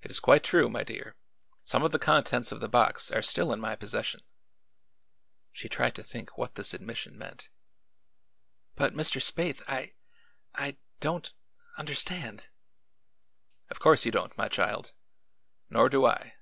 [0.00, 1.14] "It is quite true, my dear.
[1.62, 4.20] Some of the contents of the box are still in my possession."
[5.52, 7.50] She tried to think what this admission meant.
[8.76, 9.20] "But, Mr.
[9.20, 9.92] Spaythe, I
[10.54, 11.34] I don't
[11.76, 12.46] understand!"
[13.68, 14.94] "Of course you don't, my child;
[15.68, 16.36] nor do I.